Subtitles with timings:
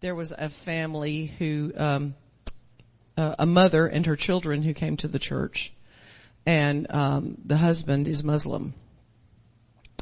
[0.00, 2.14] there was a family who, um,
[3.16, 5.72] uh, a mother and her children who came to the church,
[6.46, 8.74] and um, the husband is Muslim,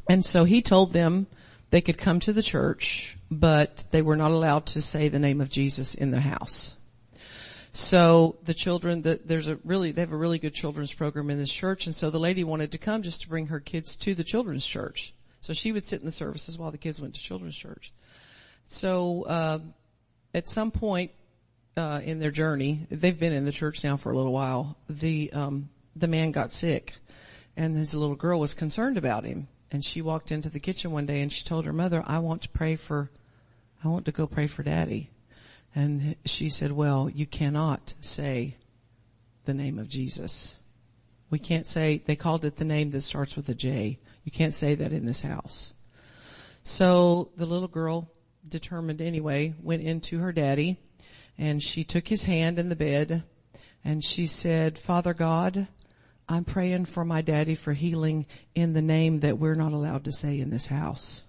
[0.08, 1.26] and so he told them
[1.70, 5.40] they could come to the church, but they were not allowed to say the name
[5.40, 6.74] of Jesus in the house.
[7.72, 11.38] So the children, the, there's a really, they have a really good children's program in
[11.38, 14.14] this church, and so the lady wanted to come just to bring her kids to
[14.14, 15.12] the children's church.
[15.40, 17.92] So she would sit in the services while the kids went to children's church.
[18.66, 19.58] So uh,
[20.38, 21.10] at some point
[21.76, 24.76] uh, in their journey, they've been in the church now for a little while.
[24.88, 26.94] The um, the man got sick,
[27.56, 29.48] and his little girl was concerned about him.
[29.70, 32.42] And she walked into the kitchen one day and she told her mother, "I want
[32.42, 33.10] to pray for,
[33.84, 35.10] I want to go pray for Daddy."
[35.74, 38.56] And she said, "Well, you cannot say
[39.44, 40.58] the name of Jesus.
[41.30, 43.98] We can't say they called it the name that starts with a J.
[44.24, 45.74] You can't say that in this house."
[46.62, 48.08] So the little girl
[48.50, 50.78] determined anyway, went into her daddy
[51.36, 53.22] and she took his hand in the bed
[53.84, 55.68] and she said, Father God,
[56.28, 60.12] I'm praying for my daddy for healing in the name that we're not allowed to
[60.12, 61.22] say in this house.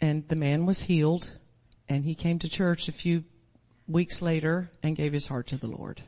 [0.00, 1.32] And the man was healed
[1.88, 3.24] and he came to church a few
[3.86, 6.02] weeks later and gave his heart to the Lord.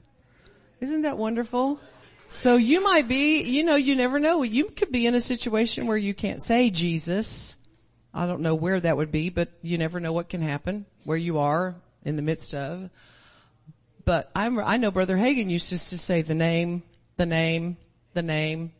[0.80, 1.80] Isn't that wonderful?
[2.28, 4.42] So you might be, you know, you never know.
[4.42, 7.56] You could be in a situation where you can't say Jesus
[8.14, 11.16] I don't know where that would be, but you never know what can happen where
[11.16, 11.74] you are
[12.04, 12.90] in the midst of.
[14.04, 16.82] But I'm, I know Brother Hagin used to, to say the name,
[17.16, 17.76] the name,
[18.14, 18.72] the name,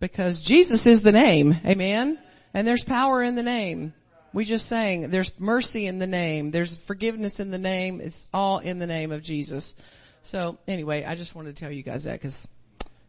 [0.00, 1.58] because Jesus is the name.
[1.66, 2.18] Amen.
[2.52, 3.92] And there's power in the name.
[4.32, 6.50] We just sang, there's mercy in the name.
[6.50, 8.00] There's forgiveness in the name.
[8.00, 9.74] It's all in the name of Jesus.
[10.22, 12.48] So anyway, I just wanted to tell you guys that because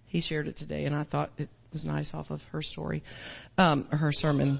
[0.06, 3.04] he shared it today and I thought it was nice off of her story,
[3.58, 4.60] um, her sermon.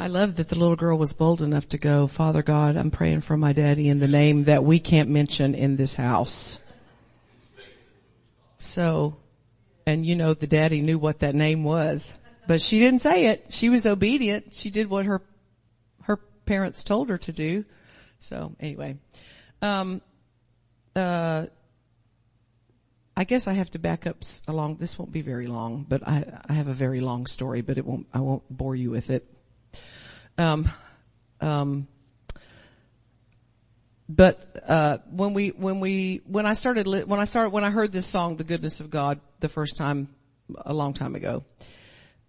[0.00, 3.22] I love that the little girl was bold enough to go, Father God, I'm praying
[3.22, 6.60] for my daddy in the name that we can't mention in this house.
[8.58, 9.16] So,
[9.86, 12.14] and you know the daddy knew what that name was,
[12.46, 13.46] but she didn't say it.
[13.48, 14.54] She was obedient.
[14.54, 15.20] She did what her,
[16.04, 17.64] her parents told her to do.
[18.20, 18.98] So anyway,
[19.62, 20.00] um,
[20.94, 21.46] uh,
[23.16, 24.76] I guess I have to back up along.
[24.76, 27.84] This won't be very long, but I, I have a very long story, but it
[27.84, 29.26] won't, I won't bore you with it.
[30.38, 30.70] Um,
[31.40, 31.88] um,
[34.08, 37.92] but uh, when we when we when I started when I started when I heard
[37.92, 40.08] this song, "The Goodness of God," the first time
[40.64, 41.44] a long time ago,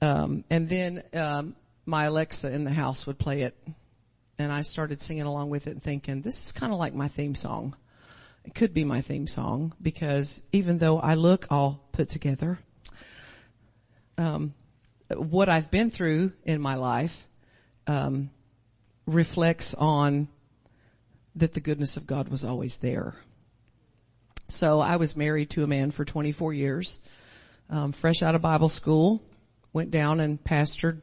[0.02, 1.56] um, and then um,
[1.86, 3.56] my Alexa in the house would play it,
[4.40, 7.08] and I started singing along with it and thinking, "This is kind of like my
[7.08, 7.76] theme song."
[8.44, 12.58] It could be my theme song because even though I look all put together,
[14.18, 14.56] um,
[15.16, 17.29] what I've been through in my life
[17.90, 18.30] um,
[19.08, 20.28] reflects on
[21.36, 23.16] that the goodness of God was always there.
[24.48, 27.00] So I was married to a man for 24 years,
[27.70, 29.24] um, fresh out of Bible school,
[29.74, 31.02] went down and pastored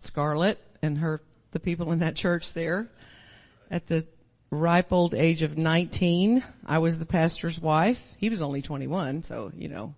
[0.00, 2.88] Scarlett and her, the people in that church there.
[3.70, 4.06] At the
[4.50, 8.02] ripe old age of 19, I was the pastor's wife.
[8.16, 9.94] He was only 21, so, you know,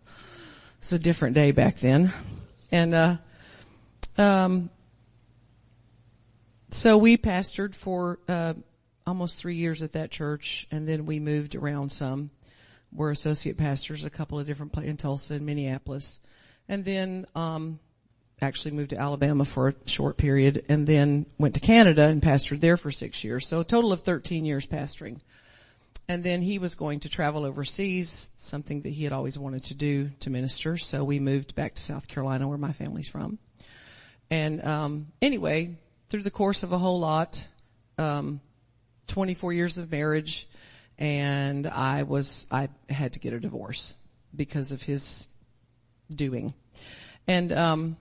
[0.79, 2.13] it's a different day back then.
[2.73, 3.17] And, uh,
[4.17, 4.71] um,
[6.79, 8.55] so we pastored for uh,
[9.05, 12.31] almost three years at that church, and then we moved around some.
[12.93, 16.21] We're associate pastors a couple of different places in Tulsa and Minneapolis,
[16.69, 17.81] and then um,
[18.41, 22.61] actually moved to Alabama for a short period, and then went to Canada and pastored
[22.61, 23.47] there for six years.
[23.49, 25.21] So a total of thirteen years pastoring.
[26.11, 29.75] And then he was going to travel overseas, something that he had always wanted to
[29.75, 30.79] do to minister.
[30.79, 33.39] So we moved back to South Carolina, where my family's from.
[34.31, 35.77] And um, anyway,
[36.09, 37.47] through the course of a whole lot,
[37.99, 38.41] um,
[39.09, 40.49] 24 years of marriage,
[40.99, 43.95] and I was, I had to get a divorce
[44.35, 45.27] because of his
[46.11, 46.55] doing.
[47.27, 47.97] And, um,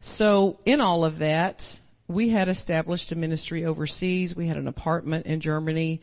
[0.00, 4.36] so in all of that, we had established a ministry overseas.
[4.36, 6.02] We had an apartment in Germany.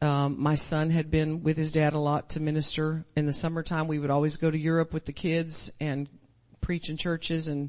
[0.00, 3.88] Um, my son had been with his dad a lot to minister in the summertime.
[3.88, 6.08] We would always go to Europe with the kids and
[6.62, 7.68] preach in churches and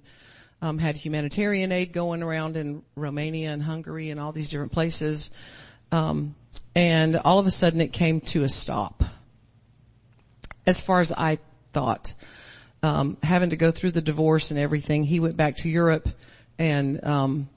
[0.63, 5.29] um, had humanitarian aid going around in Romania and Hungary and all these different places.
[5.91, 6.35] Um,
[6.73, 9.03] and all of a sudden it came to a stop.
[10.65, 11.39] As far as I
[11.73, 12.13] thought,
[12.81, 16.07] um, having to go through the divorce and everything, he went back to Europe
[16.57, 17.49] and um,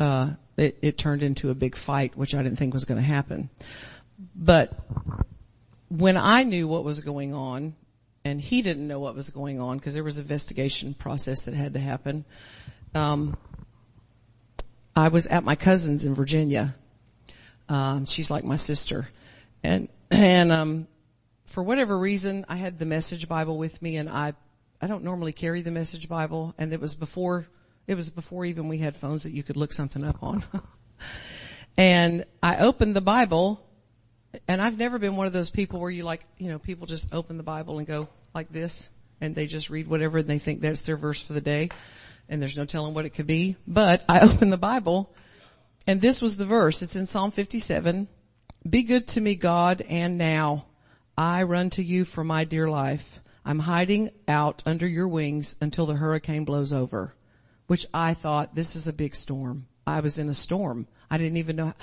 [0.00, 3.06] uh, it, it turned into a big fight, which I didn't think was going to
[3.06, 3.48] happen.
[4.34, 4.76] But
[5.88, 7.76] when I knew what was going on,
[8.24, 11.54] and he didn't know what was going on because there was an investigation process that
[11.54, 12.24] had to happen.
[12.94, 13.36] Um,
[14.96, 16.74] I was at my cousin's in Virginia.
[17.68, 19.08] Um, she's like my sister,
[19.62, 20.86] and and um,
[21.46, 24.34] for whatever reason, I had the Message Bible with me, and I
[24.80, 27.46] I don't normally carry the Message Bible, and it was before
[27.86, 30.44] it was before even we had phones that you could look something up on.
[31.76, 33.63] and I opened the Bible,
[34.48, 37.12] and I've never been one of those people where you like, you know, people just
[37.12, 38.90] open the Bible and go like this,
[39.20, 41.68] and they just read whatever and they think that's their verse for the day,
[42.28, 43.56] and there's no telling what it could be.
[43.66, 45.14] But I opened the Bible,
[45.86, 46.82] and this was the verse.
[46.82, 48.08] It's in Psalm 57.
[48.68, 50.66] Be good to me, God, and now
[51.18, 53.20] I run to you for my dear life.
[53.44, 57.14] I'm hiding out under your wings until the hurricane blows over,
[57.66, 59.66] which I thought this is a big storm.
[59.86, 60.86] I was in a storm.
[61.10, 61.74] I didn't even know.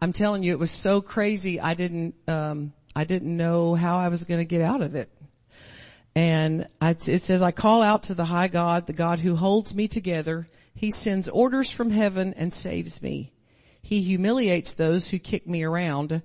[0.00, 1.60] I'm telling you, it was so crazy.
[1.60, 5.10] I didn't, um, I didn't know how I was going to get out of it.
[6.14, 9.74] And I, it says, I call out to the high God, the God who holds
[9.74, 10.48] me together.
[10.74, 13.32] He sends orders from heaven and saves me.
[13.80, 16.22] He humiliates those who kick me around.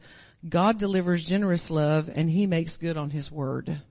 [0.48, 3.82] God delivers generous love and he makes good on his word.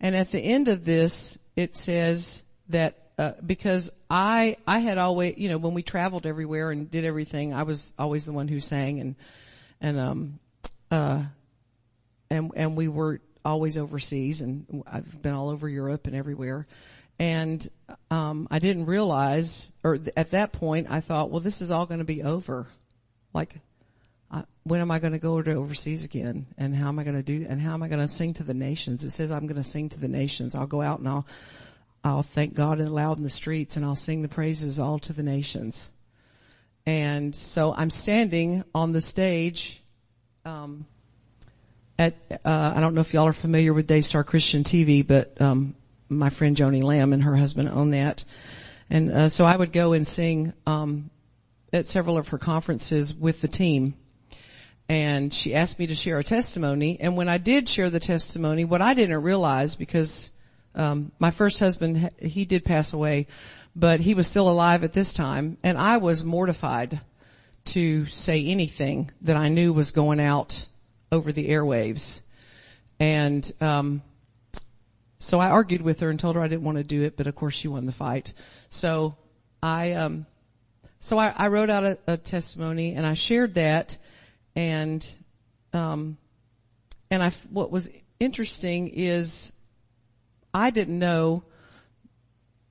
[0.00, 5.36] And at the end of this, it says that uh, because I I had always
[5.36, 8.60] you know when we traveled everywhere and did everything, I was always the one who
[8.60, 9.14] sang and
[9.78, 10.38] and um
[10.90, 11.24] uh
[12.30, 16.66] and and we were always overseas and I've been all over Europe and everywhere.
[17.18, 17.68] And
[18.10, 21.84] um I didn't realize or th- at that point I thought, well this is all
[21.84, 22.68] going to be over.
[23.34, 23.60] Like
[24.64, 26.46] when am I going to go to overseas again?
[26.56, 28.44] And how am I going to do, and how am I going to sing to
[28.44, 29.02] the nations?
[29.02, 30.54] It says I'm going to sing to the nations.
[30.54, 31.26] I'll go out and I'll,
[32.02, 35.22] I'll thank God loud in the streets and I'll sing the praises all to the
[35.22, 35.88] nations.
[36.86, 39.82] And so I'm standing on the stage,
[40.44, 40.86] um,
[41.98, 42.14] at,
[42.44, 45.74] uh, I don't know if y'all are familiar with Daystar Christian TV, but, um,
[46.08, 48.24] my friend Joni Lamb and her husband own that.
[48.88, 51.10] And, uh, so I would go and sing, um,
[51.72, 53.94] at several of her conferences with the team
[54.90, 56.98] and she asked me to share a testimony.
[56.98, 60.32] And when I did share the testimony, what I didn't realize because
[60.74, 63.26] um, my first husband he did pass away,
[63.74, 67.00] but he was still alive at this time, and I was mortified
[67.66, 70.66] to say anything that I knew was going out
[71.12, 72.20] over the airwaves,
[72.98, 74.02] and um,
[75.18, 77.26] so I argued with her and told her I didn't want to do it, but
[77.26, 78.32] of course she won the fight.
[78.70, 79.16] So
[79.62, 80.26] I um,
[81.00, 83.96] so I, I wrote out a, a testimony and I shared that
[84.54, 85.06] and,
[85.72, 86.18] um,
[87.10, 87.88] and I, what was
[88.20, 89.52] interesting is
[90.52, 91.44] I didn't know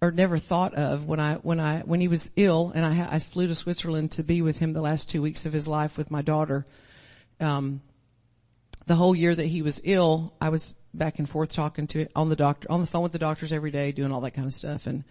[0.01, 3.19] or never thought of when I, when I, when he was ill and I, I
[3.19, 6.09] flew to Switzerland to be with him the last two weeks of his life with
[6.09, 6.65] my daughter.
[7.39, 7.81] Um,
[8.85, 12.29] the whole year that he was ill, I was back and forth talking to on
[12.29, 14.53] the doctor, on the phone with the doctors every day, doing all that kind of
[14.53, 14.87] stuff.
[14.87, 15.03] And,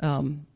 [0.00, 0.46] um,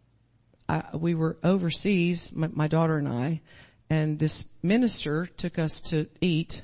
[0.68, 3.40] I, we were overseas, my, my daughter and I,
[3.88, 6.62] and this minister took us to eat.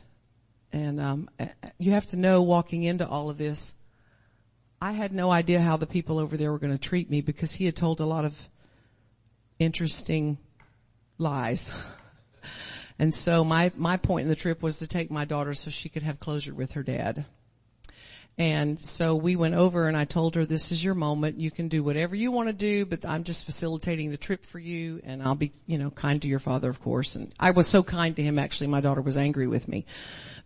[0.73, 1.31] And um,
[1.79, 3.73] you have to know, walking into all of this,
[4.81, 7.53] I had no idea how the people over there were going to treat me because
[7.53, 8.49] he had told a lot of
[9.59, 10.39] interesting
[11.19, 11.71] lies.
[12.99, 15.89] and so my my point in the trip was to take my daughter so she
[15.89, 17.25] could have closure with her dad.
[18.39, 21.41] And so we went over and I told her, this is your moment.
[21.41, 24.59] You can do whatever you want to do, but I'm just facilitating the trip for
[24.59, 27.17] you and I'll be, you know, kind to your father, of course.
[27.17, 29.87] And I was so kind to him, actually, my daughter was angry with me.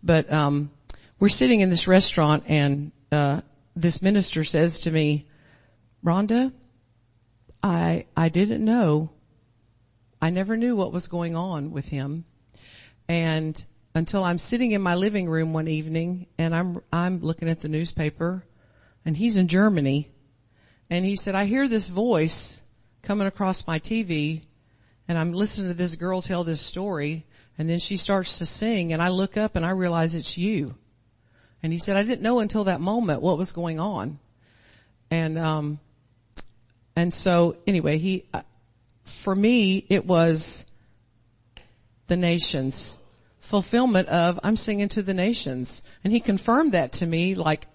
[0.01, 0.71] But, um,
[1.19, 3.41] we're sitting in this restaurant and, uh,
[3.75, 5.27] this minister says to me,
[6.03, 6.51] Rhonda,
[7.63, 9.11] I, I didn't know,
[10.21, 12.25] I never knew what was going on with him.
[13.07, 13.63] And
[13.93, 17.69] until I'm sitting in my living room one evening and I'm, I'm looking at the
[17.69, 18.45] newspaper
[19.03, 20.09] and he's in Germany
[20.89, 22.61] and he said, I hear this voice
[23.01, 24.43] coming across my TV
[25.07, 27.25] and I'm listening to this girl tell this story
[27.57, 30.75] and then she starts to sing and I look up and I realize it's you.
[31.63, 34.19] And he said, I didn't know until that moment what was going on.
[35.09, 35.79] And, um,
[36.95, 38.41] and so anyway, he, uh,
[39.03, 40.65] for me, it was
[42.07, 42.95] the nations
[43.51, 45.83] fulfillment of I'm singing to the nations.
[46.03, 47.67] And he confirmed that to me like,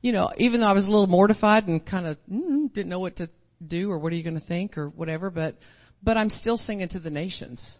[0.00, 3.00] you know, even though I was a little mortified and kind of mm, didn't know
[3.00, 3.28] what to
[3.64, 5.56] do or what are you going to think or whatever, but,
[6.02, 7.72] but I'm still singing to the nations.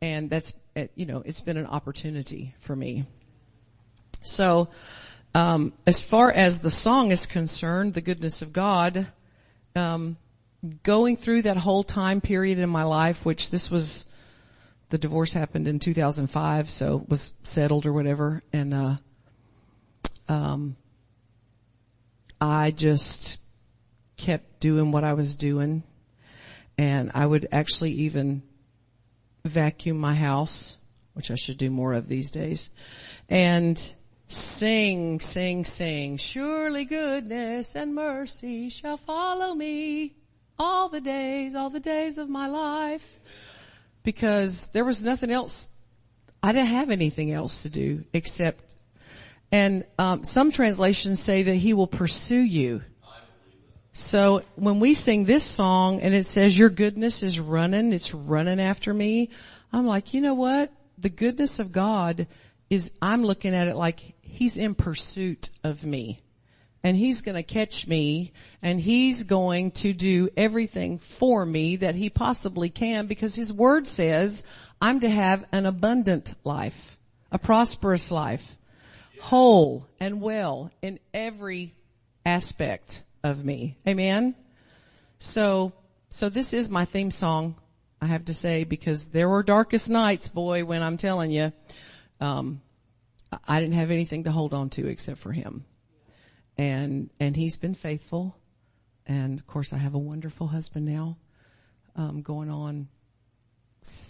[0.00, 0.54] And that's,
[0.94, 3.04] you know, it's been an opportunity for me.
[4.26, 4.68] So,
[5.34, 9.06] um, as far as the song is concerned, the goodness of God,
[9.74, 10.16] um,
[10.82, 14.06] going through that whole time period in my life, which this was
[14.90, 18.96] the divorce happened in 2005, so it was settled or whatever, and uh,
[20.28, 20.76] um,
[22.40, 23.38] I just
[24.16, 25.82] kept doing what I was doing,
[26.78, 28.42] and I would actually even
[29.44, 30.76] vacuum my house,
[31.14, 32.70] which I should do more of these days,
[33.28, 33.76] and
[34.28, 40.14] sing, sing, sing, surely goodness and mercy shall follow me
[40.58, 43.18] all the days, all the days of my life.
[44.02, 45.68] Because there was nothing else,
[46.42, 48.74] I didn't have anything else to do except,
[49.50, 52.82] and um, some translations say that he will pursue you.
[53.96, 58.60] So when we sing this song and it says your goodness is running, it's running
[58.60, 59.30] after me,
[59.72, 60.72] I'm like, you know what?
[60.98, 62.26] The goodness of God
[62.70, 66.22] is, I'm looking at it like he's in pursuit of me
[66.82, 71.94] and he's going to catch me and he's going to do everything for me that
[71.94, 74.42] he possibly can because his word says
[74.80, 76.98] I'm to have an abundant life,
[77.32, 78.58] a prosperous life,
[79.20, 81.74] whole and well in every
[82.26, 83.78] aspect of me.
[83.88, 84.34] Amen.
[85.18, 85.72] So,
[86.10, 87.56] so this is my theme song,
[88.02, 91.52] I have to say, because there were darkest nights, boy, when I'm telling you,
[92.20, 92.60] um,
[93.46, 95.64] I didn't have anything to hold on to except for him.
[96.56, 98.36] And, and he's been faithful.
[99.06, 101.18] And of course I have a wonderful husband now,
[101.96, 102.88] um, going on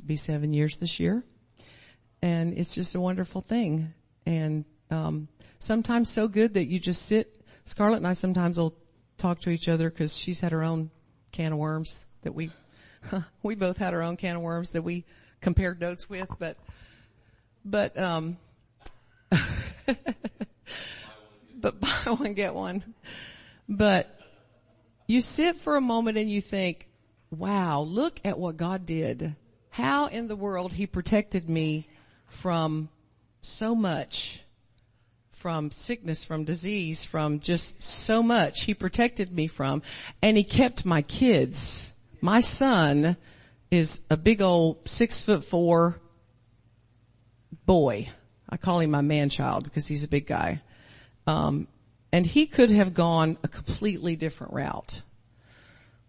[0.06, 1.24] be seven years this year.
[2.22, 3.92] And it's just a wonderful thing.
[4.24, 8.76] And, um, sometimes so good that you just sit, Scarlett and I sometimes will
[9.18, 10.90] talk to each other because she's had her own
[11.32, 12.50] can of worms that we,
[13.42, 15.04] we both had our own can of worms that we
[15.40, 16.56] compared notes with, but,
[17.64, 18.36] but, um,
[21.56, 22.84] but buy one, get one.
[23.68, 24.18] But
[25.06, 26.88] you sit for a moment and you think,
[27.30, 29.34] wow, look at what God did.
[29.70, 31.88] How in the world he protected me
[32.26, 32.88] from
[33.40, 34.42] so much,
[35.30, 39.82] from sickness, from disease, from just so much he protected me from.
[40.22, 41.92] And he kept my kids.
[42.20, 43.16] My son
[43.70, 46.00] is a big old six foot four
[47.66, 48.08] boy
[48.48, 50.62] I call him my man child because he's a big guy.
[51.26, 51.66] Um,
[52.12, 55.02] and he could have gone a completely different route.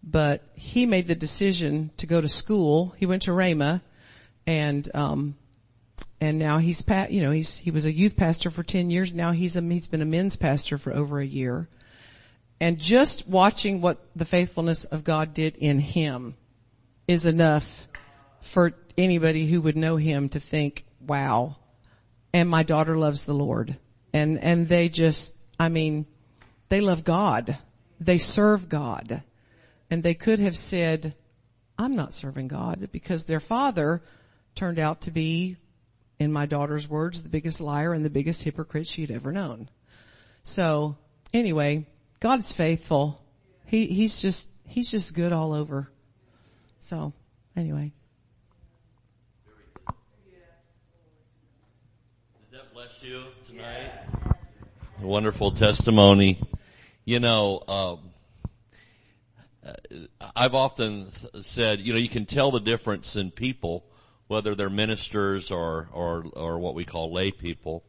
[0.04, 2.94] But he made the decision to go to school.
[2.98, 3.82] He went to Rhema
[4.46, 5.36] and, um,
[6.22, 9.16] and now he's, pa- you know, he's, he was a youth pastor for 10 years.
[9.16, 11.68] Now he's a, he's been a men's pastor for over a year.
[12.60, 16.36] And just watching what the faithfulness of God did in him
[17.08, 17.88] is enough
[18.42, 21.56] for anybody who would know him to think, wow,
[22.34, 23.78] and my daughter loves the Lord.
[24.14, 26.06] And, and they just, I mean,
[26.70, 27.58] they love God.
[28.00, 29.24] They serve God.
[29.90, 31.16] And they could have said,
[31.78, 34.02] I'm not serving God because their father
[34.56, 35.58] turned out to be,
[36.18, 39.70] in my daughter's words, the biggest liar and the biggest hypocrite she'd ever known.
[40.44, 40.98] So
[41.34, 41.88] anyway,
[42.20, 43.22] God's faithful.
[43.66, 45.92] He, he's just, he's just good all over.
[46.80, 47.14] So
[47.56, 47.92] anyway.
[53.06, 53.92] You tonight.
[55.02, 56.42] A wonderful testimony.
[57.06, 58.00] You know, um,
[59.66, 59.74] uh,
[60.36, 63.86] I've often said, you know, you can tell the difference in people,
[64.28, 67.84] whether they're ministers or or or what we call lay people.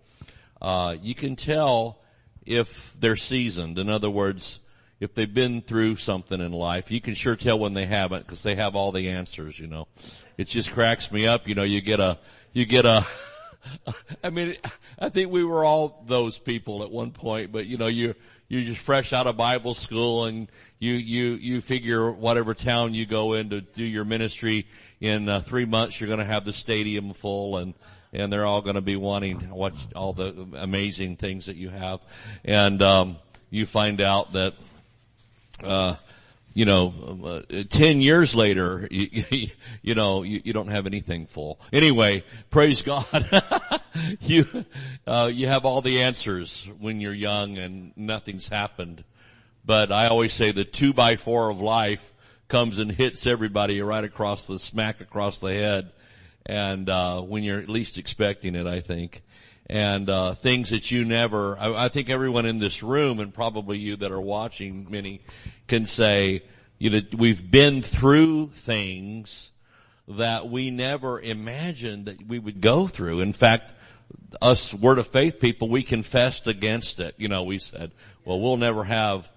[0.61, 2.03] Uh, you can tell
[2.45, 3.79] if they're seasoned.
[3.79, 4.61] In other words,
[5.01, 8.43] if they've been through something in life, you can sure tell when they haven't because
[8.43, 9.59] they have all the answers.
[9.59, 9.89] You know,
[10.37, 11.49] it just cracks me up.
[11.49, 12.19] You know, you get a
[12.53, 13.07] you get a
[14.25, 14.57] I mean,
[14.99, 18.15] I think we were all those people at one point, but you know, you're,
[18.49, 23.07] you're just fresh out of Bible school and you, you, you figure whatever town you
[23.07, 24.67] go in to do your ministry
[25.01, 27.75] in uh, three months, you're going to have the stadium full and,
[28.13, 31.69] and they're all going to be wanting to watch all the amazing things that you
[31.69, 32.01] have.
[32.45, 33.17] And, um,
[33.51, 34.55] you find out that,
[35.63, 35.97] uh,
[36.57, 39.49] you know, uh, 10 years later, you,
[39.83, 41.61] you, know, you, you, don't have anything full.
[41.71, 43.07] Anyway, praise God.
[44.23, 44.65] you,
[45.07, 49.05] uh, you have all the answers when you're young and nothing's happened.
[49.67, 52.15] But I always say the two by four of life
[52.49, 55.93] comes and hits everybody right across the smack across the head.
[56.47, 59.23] And, uh, when you're least expecting it, I think.
[59.69, 63.79] And, uh, things that you never, I, I think everyone in this room and probably
[63.79, 65.23] you that are watching, many,
[65.67, 66.43] can say,
[66.79, 69.51] you know, we've been through things
[70.09, 73.21] that we never imagined that we would go through.
[73.21, 73.73] In fact,
[74.41, 77.15] us word of faith people, we confessed against it.
[77.19, 77.91] You know, we said,
[78.25, 79.29] well, we'll never have,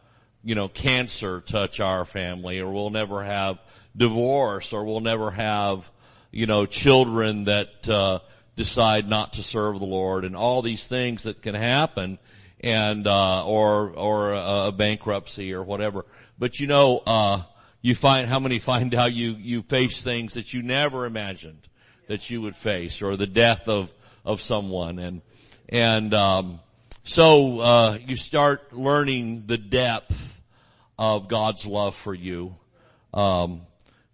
[0.43, 3.59] you know, cancer touch our family or we'll never have
[3.95, 5.89] divorce or we'll never have,
[6.31, 8.19] you know, children that, uh,
[8.59, 12.19] decide not to serve the Lord and all these things that can happen
[12.59, 16.05] and, uh, or, or a bankruptcy or whatever.
[16.37, 17.43] But you know, uh,
[17.81, 21.69] you find, how many find out you, you face things that you never imagined
[22.07, 23.93] that you would face or the death of,
[24.25, 25.21] of someone and,
[25.69, 26.59] and, um,
[27.05, 30.21] so, uh, you start learning the depth
[30.97, 32.57] of God's love for you.
[33.13, 33.61] Um,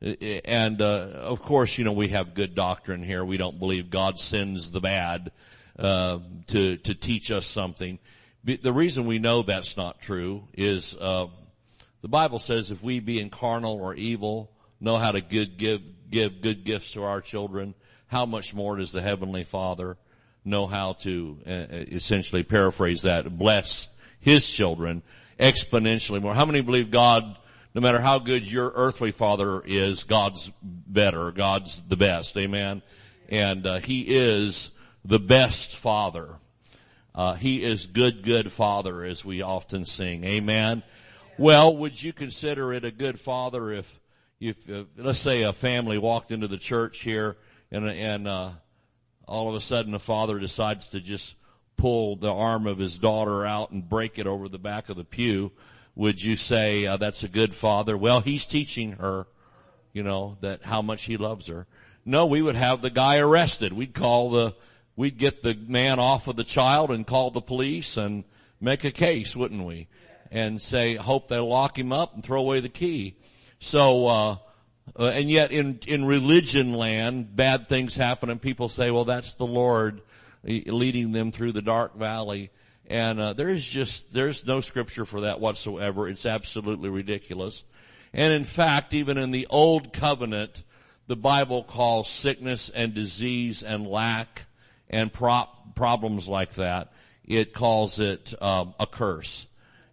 [0.01, 3.23] and, uh, of course, you know, we have good doctrine here.
[3.23, 5.31] We don't believe God sends the bad,
[5.79, 7.99] uh, to, to teach us something.
[8.43, 11.27] The reason we know that's not true is, uh,
[12.01, 16.41] the Bible says if we being carnal or evil know how to good, give, give
[16.41, 17.73] good gifts to our children,
[18.07, 19.97] how much more does the Heavenly Father
[20.43, 25.01] know how to uh, essentially paraphrase that, bless His children
[25.39, 26.35] exponentially more?
[26.35, 27.37] How many believe God,
[27.75, 32.81] no matter how good your earthly father is, God's better, God's the best, amen?
[33.27, 34.71] And uh, He is
[35.03, 36.35] the best father.
[37.13, 40.83] Uh, he is good, good father as we often sing, amen?
[41.37, 44.01] Well, would you consider it a good father if,
[44.41, 47.37] if uh, let's say a family walked into the church here
[47.71, 48.51] and and uh,
[49.27, 51.35] all of a sudden the father decides to just
[51.77, 55.05] pull the arm of his daughter out and break it over the back of the
[55.05, 55.53] pew?
[55.95, 57.97] Would you say uh, that's a good father?
[57.97, 59.27] Well, he's teaching her,
[59.93, 61.67] you know, that how much he loves her.
[62.05, 63.73] No, we would have the guy arrested.
[63.73, 64.55] We'd call the,
[64.95, 68.23] we'd get the man off of the child and call the police and
[68.59, 69.87] make a case, wouldn't we?
[70.31, 73.15] and say, hope they'll lock him up and throw away the key.
[73.59, 74.37] So, uh,
[74.99, 79.33] uh, and yet in, in religion land, bad things happen and people say, well, that's
[79.33, 80.01] the Lord
[80.43, 82.51] leading them through the dark valley.
[82.87, 86.07] And, uh, there is just, there's no scripture for that whatsoever.
[86.07, 87.65] It's absolutely ridiculous.
[88.13, 90.63] And in fact, even in the old covenant,
[91.07, 94.45] the Bible calls sickness and disease and lack
[94.89, 96.93] and prop, problems like that,
[97.25, 99.47] it calls it um, a curse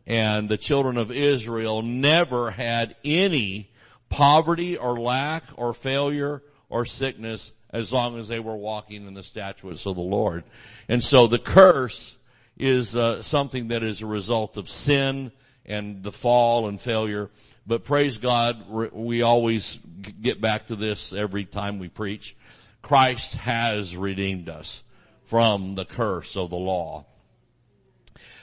[0.07, 3.71] and the children of Israel never had any
[4.09, 9.23] poverty or lack or failure or sickness as long as they were walking in the
[9.23, 10.45] statutes of the Lord.
[10.89, 12.17] And so the curse
[12.63, 15.33] is uh, something that is a result of sin
[15.67, 17.29] and the fall and failure.
[17.67, 19.81] But praise God, we always
[20.21, 22.37] get back to this every time we preach.
[22.81, 24.85] Christ has redeemed us
[25.25, 27.05] from the curse of the law.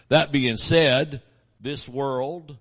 [0.09, 1.21] That being said,
[1.61, 2.57] this world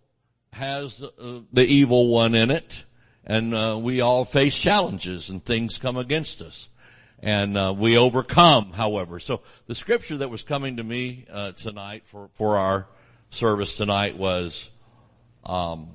[0.52, 2.84] has uh, the evil one in it
[3.24, 6.68] and uh, we all face challenges and things come against us
[7.22, 9.18] and uh, we overcome however.
[9.18, 12.87] So the scripture that was coming to me uh, tonight for for our
[13.31, 14.70] service tonight was
[15.44, 15.88] um,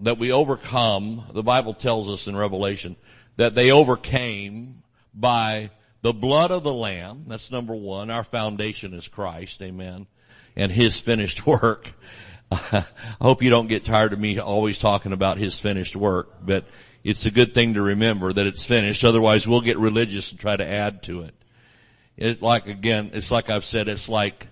[0.00, 2.96] that we overcome the bible tells us in revelation
[3.36, 4.82] that they overcame
[5.14, 5.70] by
[6.02, 7.24] the blood of the lamb.
[7.28, 8.10] That's number one.
[8.10, 9.62] Our foundation is christ.
[9.62, 10.06] Amen.
[10.56, 11.92] And his finished work.
[12.50, 12.84] I
[13.20, 16.64] hope you don't get tired of me always talking about his finished work, but
[17.02, 19.04] it's a good thing to remember that it's finished.
[19.04, 21.34] Otherwise we'll get religious and try to add to it.
[22.16, 24.48] It's like again, it's like I've said, it's like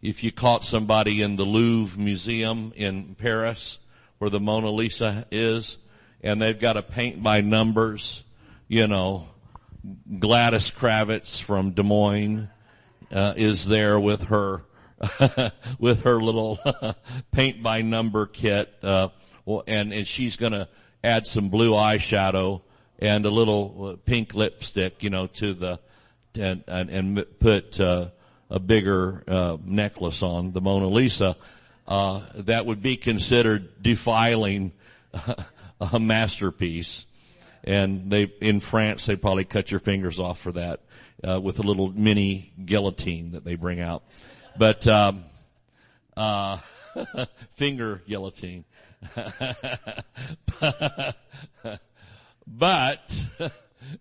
[0.00, 3.78] if you caught somebody in the Louvre Museum in Paris
[4.18, 5.78] where the Mona Lisa is
[6.22, 8.22] and they've got to paint by numbers,
[8.68, 9.28] you know,
[10.18, 12.48] Gladys Kravitz from Des Moines,
[13.12, 14.62] uh, is there with her
[15.78, 16.58] with her little
[17.32, 19.08] paint by number kit, uh,
[19.66, 20.68] and and she's gonna
[21.02, 22.60] add some blue eyeshadow
[22.98, 25.80] and a little uh, pink lipstick, you know, to the
[26.38, 28.08] and and, and put uh,
[28.50, 31.36] a bigger uh, necklace on the Mona Lisa.
[31.86, 34.72] Uh, that would be considered defiling
[35.80, 37.06] a masterpiece.
[37.64, 40.80] And they, in France, they probably cut your fingers off for that,
[41.26, 44.04] uh, with a little mini guillotine that they bring out.
[44.56, 45.24] But um,
[46.16, 46.58] uh,
[47.54, 48.64] finger guillotine.
[52.46, 53.28] but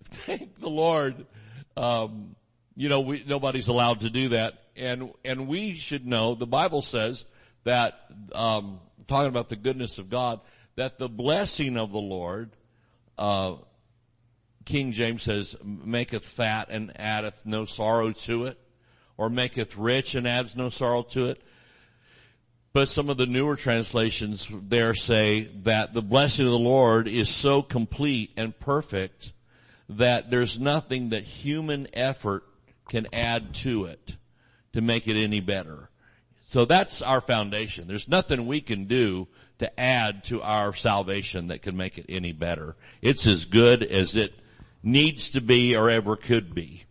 [0.03, 1.25] thank the Lord,
[1.75, 2.35] um,
[2.75, 6.35] you know, we, nobody's allowed to do that, and and we should know.
[6.35, 7.25] The Bible says
[7.63, 7.99] that
[8.33, 10.39] um, talking about the goodness of God,
[10.75, 12.51] that the blessing of the Lord.
[13.17, 13.55] Uh,
[14.67, 18.59] King James says, maketh fat and addeth no sorrow to it
[19.15, 21.41] or maketh rich and adds no sorrow to it.
[22.77, 27.27] But some of the newer translations there say that the blessing of the Lord is
[27.27, 29.33] so complete and perfect
[29.89, 32.43] that there's nothing that human effort
[32.87, 34.17] can add to it
[34.73, 35.89] to make it any better.
[36.45, 37.87] So that's our foundation.
[37.87, 42.31] There's nothing we can do to add to our salvation that can make it any
[42.31, 42.75] better.
[43.01, 44.35] It's as good as it
[44.83, 46.83] needs to be or ever could be.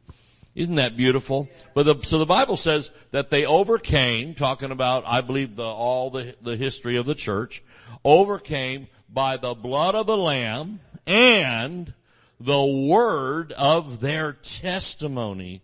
[0.57, 1.51] Isn't that beautiful?
[1.75, 6.11] But the, so the Bible says that they overcame, talking about, I believe, the, all
[6.11, 7.63] the, the history of the church,
[8.03, 11.93] overcame by the blood of the Lamb and
[12.41, 15.61] the word of their testimony.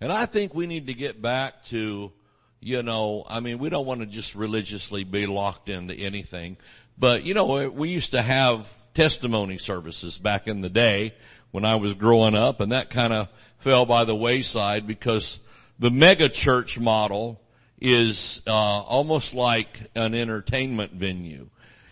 [0.00, 2.12] And I think we need to get back to,
[2.60, 6.56] you know, I mean, we don't want to just religiously be locked into anything,
[6.96, 11.14] but you know, we used to have testimony services back in the day
[11.54, 15.38] when I was growing up and that kind of fell by the wayside because
[15.78, 17.40] the mega church model
[17.80, 21.48] is uh, almost like an entertainment venue.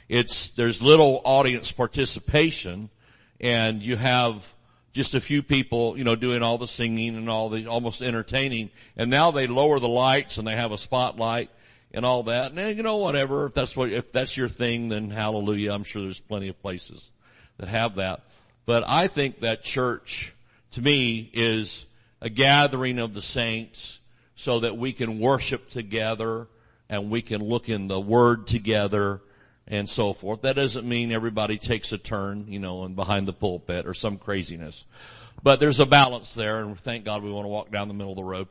[0.09, 2.91] It's there's little audience participation,
[3.41, 4.53] and you have
[4.95, 8.71] just a few people, you know, doing all the singing and all the almost entertaining.
[8.97, 11.51] And now they lower the lights and they have a spotlight
[11.95, 12.51] and all that.
[12.51, 13.47] And you know, whatever.
[13.47, 15.73] If that's what if that's your thing, then hallelujah.
[15.73, 17.13] I'm sure there's plenty of places
[17.59, 18.25] that have that.
[18.67, 20.35] But I think that church,
[20.73, 21.87] to me, is
[22.21, 24.01] a gathering of the saints
[24.37, 26.49] so that we can worship together
[26.89, 29.21] and we can look in the Word together
[29.67, 30.43] and so forth.
[30.43, 34.19] That doesn't mean everybody takes a turn, you know, and behind the pulpit or some
[34.19, 34.85] craziness.
[35.43, 38.13] But there's a balance there and thank God we want to walk down the middle
[38.13, 38.49] of the road.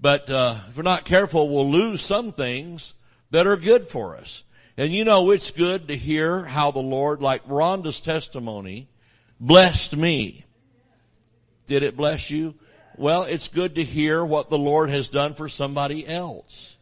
[0.00, 2.94] But, uh, if we're not careful, we'll lose some things
[3.30, 4.42] that are good for us.
[4.76, 8.88] And you know, it's good to hear how the Lord, like Rhonda's testimony,
[9.42, 10.44] blessed me.
[11.66, 12.54] Did it bless you?
[12.96, 16.76] Well, it's good to hear what the Lord has done for somebody else.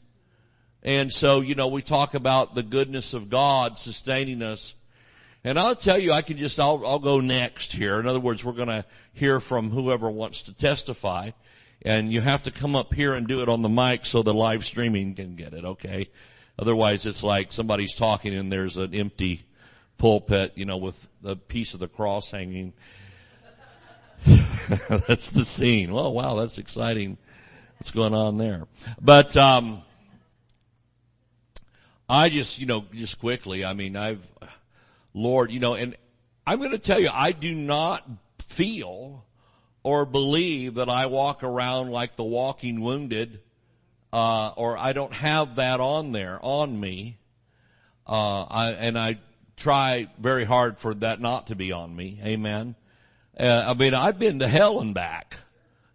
[0.83, 4.75] And so, you know, we talk about the goodness of God sustaining us.
[5.42, 7.99] And I'll tell you, I can just, I'll, I'll go next here.
[7.99, 11.31] In other words, we're going to hear from whoever wants to testify.
[11.83, 14.35] And you have to come up here and do it on the mic so the
[14.35, 16.11] live streaming can get it, okay?
[16.59, 19.46] Otherwise it's like somebody's talking and there's an empty
[19.96, 22.73] pulpit, you know, with a piece of the cross hanging
[25.07, 25.91] that's the scene.
[25.91, 27.17] Oh wow, that's exciting.
[27.79, 28.67] What's going on there?
[29.01, 29.83] But um,
[32.09, 33.65] I just, you know, just quickly.
[33.65, 34.27] I mean, I've,
[35.15, 35.97] Lord, you know, and
[36.47, 38.07] I'm going to tell you, I do not
[38.41, 39.25] feel
[39.83, 43.41] or believe that I walk around like the walking wounded,
[44.13, 47.17] uh, or I don't have that on there on me.
[48.07, 49.19] Uh, I, and I
[49.61, 52.18] try very hard for that not to be on me.
[52.25, 52.75] Amen.
[53.38, 55.37] Uh, I mean, I've been to hell and back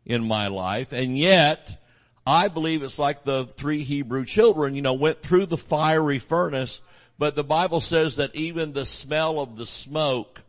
[0.05, 1.81] in my life, and yet
[2.25, 6.81] I believe it's like the three Hebrew children, you know, went through the fiery furnace,
[7.17, 10.41] but the Bible says that even the smell of the smoke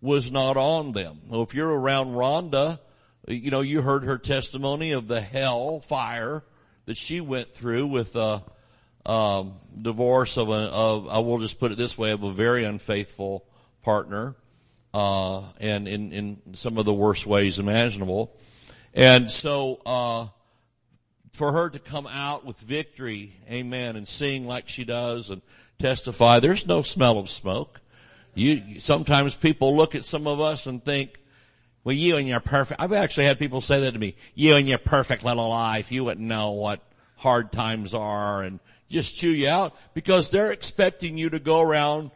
[0.00, 1.20] was not on them.
[1.28, 2.80] Well, if you're around Rhonda,
[3.28, 6.44] you know, you heard her testimony of the hell fire
[6.86, 8.42] that she went through with a
[9.06, 12.64] um, divorce of a, of, I will just put it this way, of a very
[12.64, 13.44] unfaithful
[13.82, 14.34] partner
[14.92, 18.36] uh, and in, in some of the worst ways imaginable.
[18.92, 20.28] And so, uh,
[21.32, 25.42] for her to come out with victory, amen, and sing like she does and
[25.78, 27.80] testify, there's no smell of smoke.
[28.34, 31.20] You, sometimes people look at some of us and think,
[31.84, 34.66] well, you and your perfect, I've actually had people say that to me, you and
[34.66, 36.80] your perfect little life, you wouldn't know what
[37.16, 42.10] hard times are and just chew you out because they're expecting you to go around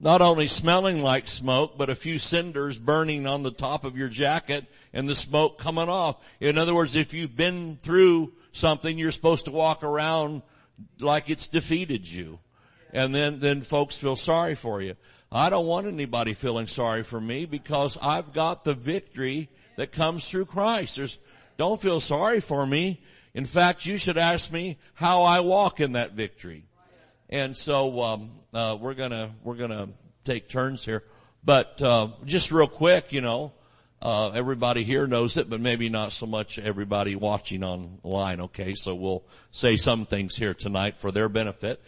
[0.00, 4.08] not only smelling like smoke, but a few cinders burning on the top of your
[4.08, 6.16] jacket and the smoke coming off.
[6.40, 10.42] In other words, if you've been through something, you're supposed to walk around
[11.00, 12.38] like it's defeated you.
[12.92, 14.94] And then, then folks feel sorry for you.
[15.30, 20.28] I don't want anybody feeling sorry for me because I've got the victory that comes
[20.28, 20.96] through Christ.
[20.96, 21.18] There's,
[21.58, 23.02] don't feel sorry for me.
[23.38, 26.64] In fact, you should ask me how I walk in that victory.
[27.30, 29.90] And so, um, uh, we're gonna, we're gonna
[30.24, 31.04] take turns here.
[31.44, 33.52] But, uh, just real quick, you know,
[34.02, 38.40] uh, everybody here knows it, but maybe not so much everybody watching online.
[38.40, 38.74] Okay.
[38.74, 39.22] So we'll
[39.52, 41.80] say some things here tonight for their benefit.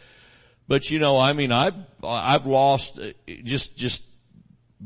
[0.68, 3.10] But you know, I mean, I've, I've lost uh,
[3.42, 4.04] just, just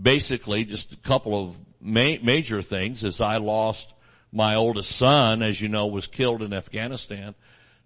[0.01, 3.91] basically just a couple of ma- major things as I lost
[4.35, 7.37] my oldest son, as you know, was killed in Afghanistan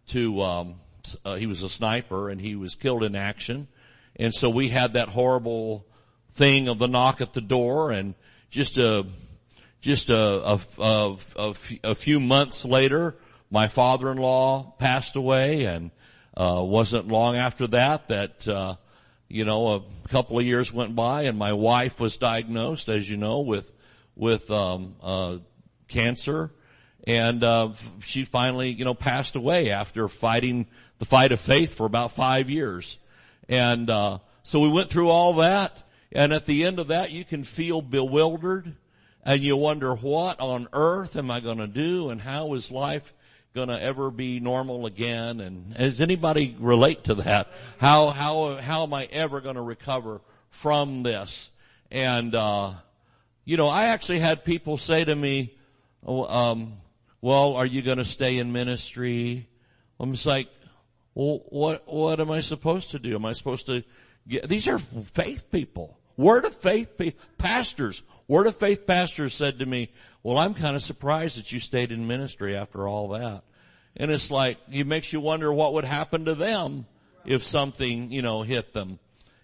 [0.09, 0.77] to, um,
[1.23, 3.69] uh, he was a sniper and he was killed in action.
[4.17, 5.87] And so we had that horrible
[6.35, 8.15] thing of the knock at the door and
[8.49, 9.05] just a,
[9.83, 13.17] just a, a, a, a, a few months later,
[13.51, 15.91] my father-in-law passed away and,
[16.35, 18.75] uh, wasn't long after that that, uh,
[19.29, 23.19] you know, a couple of years went by and my wife was diagnosed, as you
[23.19, 23.71] know, with,
[24.17, 25.37] with, um, uh,
[25.89, 26.53] cancer
[27.05, 27.71] and, uh,
[28.01, 30.67] she finally, you know, passed away after fighting
[30.99, 32.99] the fight of faith for about five years.
[33.49, 35.83] And, uh, so we went through all that.
[36.13, 38.75] And at the end of that, you can feel bewildered
[39.25, 43.13] and you wonder what on earth am I going to do and how is life
[43.55, 45.41] gonna ever be normal again?
[45.41, 47.49] And does anybody relate to that?
[47.79, 50.21] How, how, how am I ever gonna recover
[50.51, 51.51] from this?
[51.91, 52.75] And, uh,
[53.45, 55.58] you know, I actually had people say to me,
[56.05, 56.75] oh, um,
[57.21, 59.49] well, are you gonna stay in ministry?
[60.01, 60.49] I'm just like,
[61.15, 63.17] well, what, what am I supposed to do?
[63.17, 63.83] Am I supposed to
[64.27, 65.99] get, these are faith people.
[66.17, 69.91] Word of faith people, pastors, word of faith pastors said to me,
[70.23, 73.43] well, I'm kind of surprised that you stayed in ministry after all that.
[73.97, 76.87] And it's like, it makes you wonder what would happen to them
[77.25, 78.99] if something, you know, hit them.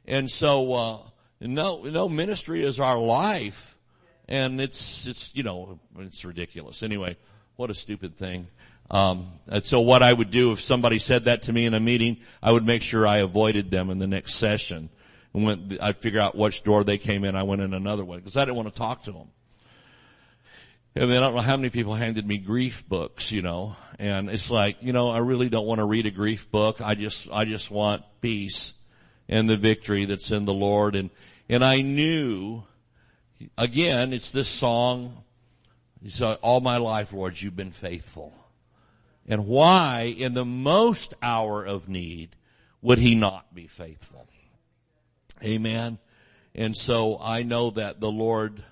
[0.06, 0.98] And so, uh,
[1.40, 3.73] no, no, ministry is our life.
[4.28, 6.82] And it's, it's, you know, it's ridiculous.
[6.82, 7.16] Anyway,
[7.56, 8.48] what a stupid thing.
[8.90, 11.80] Um, and so what I would do if somebody said that to me in a
[11.80, 14.90] meeting, I would make sure I avoided them in the next session.
[15.32, 18.18] And when I'd figure out which door they came in, I went in another one
[18.18, 19.28] because I didn't want to talk to them.
[20.96, 24.30] And then I don't know how many people handed me grief books, you know, and
[24.30, 26.80] it's like, you know, I really don't want to read a grief book.
[26.80, 28.74] I just, I just want peace
[29.28, 30.94] and the victory that's in the Lord.
[30.94, 31.10] And,
[31.48, 32.62] and I knew,
[33.56, 35.24] again, it's this song,
[36.08, 38.32] so all my life, Lord, you've been faithful
[39.26, 42.36] and why in the most hour of need
[42.82, 44.26] would he not be faithful?
[45.42, 45.98] Amen.
[46.54, 48.62] And so I know that the Lord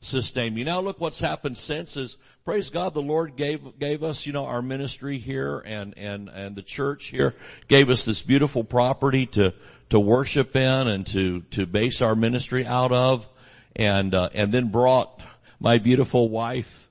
[0.00, 0.64] sustained me.
[0.64, 4.44] Now look what's happened since is praise God the Lord gave gave us, you know,
[4.44, 7.34] our ministry here and and and the church here
[7.68, 9.54] gave us this beautiful property to
[9.90, 13.28] to worship in and to to base our ministry out of
[13.76, 15.20] and uh, and then brought
[15.60, 16.82] my beautiful wife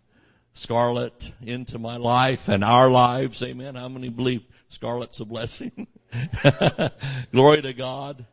[0.54, 3.42] Scarlett into my life and our lives.
[3.42, 3.76] Amen.
[3.76, 5.88] How many believe Scarlett's a blessing?
[7.32, 8.26] Glory to God.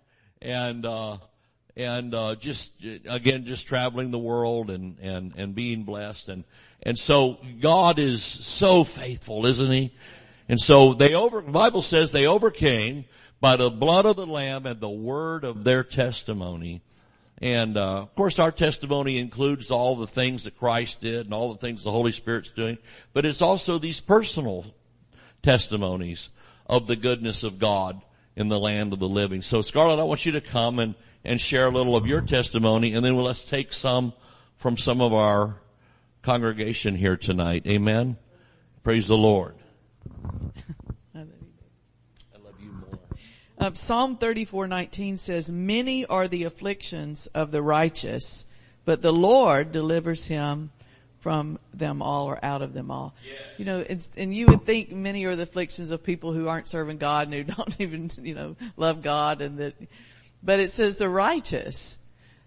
[0.42, 1.18] And, uh,
[1.76, 2.72] and, uh, just,
[3.08, 6.28] again, just traveling the world and, and, and being blessed.
[6.28, 6.44] And,
[6.82, 9.94] and so God is so faithful, isn't he?
[10.48, 13.04] And so they over, the Bible says they overcame
[13.40, 16.82] by the blood of the Lamb and the word of their testimony.
[17.40, 21.52] And uh, of course, our testimony includes all the things that Christ did and all
[21.52, 22.78] the things the Holy Spirit's doing,
[23.12, 24.66] but it's also these personal
[25.42, 26.30] testimonies
[26.66, 28.00] of the goodness of God
[28.34, 29.42] in the land of the living.
[29.42, 32.94] So, Scarlett, I want you to come and and share a little of your testimony,
[32.94, 34.12] and then we'll, let's take some
[34.56, 35.56] from some of our
[36.22, 37.66] congregation here tonight.
[37.66, 38.16] Amen.
[38.82, 39.54] Praise the Lord.
[43.58, 48.46] Uh, Psalm 34:19 says, "Many are the afflictions of the righteous,
[48.84, 50.70] but the Lord delivers him
[51.18, 53.58] from them all or out of them all." Yes.
[53.58, 53.84] You know,
[54.16, 57.34] and you would think many are the afflictions of people who aren't serving God and
[57.34, 59.74] who don't even, you know, love God and that,
[60.40, 61.98] but it says the righteous.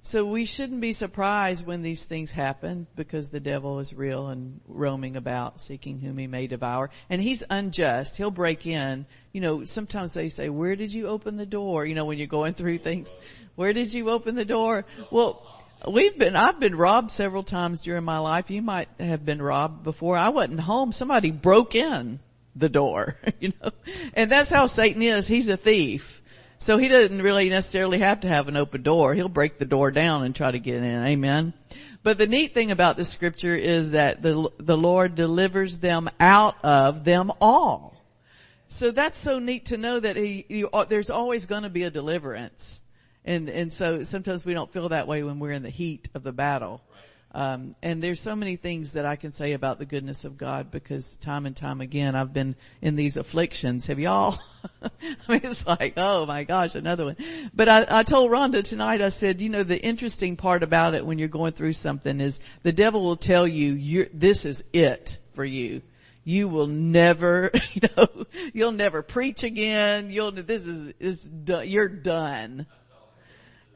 [0.03, 4.59] So we shouldn't be surprised when these things happen because the devil is real and
[4.67, 6.89] roaming about seeking whom he may devour.
[7.09, 8.17] And he's unjust.
[8.17, 9.05] He'll break in.
[9.31, 11.85] You know, sometimes they say, where did you open the door?
[11.85, 13.13] You know, when you're going through things,
[13.55, 14.85] where did you open the door?
[15.11, 18.49] Well, we've been, I've been robbed several times during my life.
[18.49, 20.17] You might have been robbed before.
[20.17, 20.91] I wasn't home.
[20.91, 22.19] Somebody broke in
[22.55, 23.69] the door, you know,
[24.13, 25.27] and that's how Satan is.
[25.27, 26.20] He's a thief.
[26.61, 29.15] So he doesn't really necessarily have to have an open door.
[29.15, 31.03] He'll break the door down and try to get in.
[31.03, 31.53] Amen.
[32.03, 36.63] But the neat thing about the scripture is that the, the Lord delivers them out
[36.63, 37.95] of them all.
[38.67, 41.81] So that's so neat to know that he, you, uh, there's always going to be
[41.81, 42.79] a deliverance.
[43.25, 46.21] And, and so sometimes we don't feel that way when we're in the heat of
[46.21, 46.83] the battle.
[47.33, 50.69] Um, and there's so many things that I can say about the goodness of God
[50.69, 53.87] because time and time again I've been in these afflictions.
[53.87, 54.37] Have y'all?
[54.83, 54.89] I
[55.29, 57.15] mean, it's like, oh my gosh, another one.
[57.53, 61.05] But I, I told Rhonda tonight, I said, you know, the interesting part about it
[61.05, 65.45] when you're going through something is the devil will tell you, this is it for
[65.45, 65.81] you.
[66.25, 70.09] You will never, you know, you'll never preach again.
[70.09, 72.65] You'll, this is, is done, you're done.